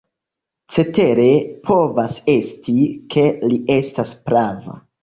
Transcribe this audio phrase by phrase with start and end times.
[0.75, 1.27] Cetere
[1.69, 2.79] povas esti,
[3.17, 4.81] ke li estas prava.